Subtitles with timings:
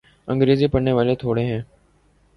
[0.27, 1.61] انگریزی پڑھنے والے تھوڑے ہیں۔